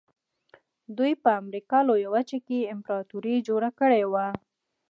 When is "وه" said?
4.11-4.27